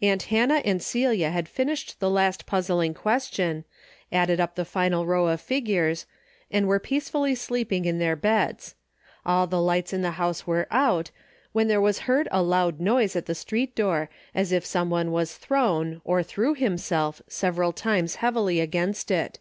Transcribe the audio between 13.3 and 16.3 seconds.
street door, as if some one Avas thrown, or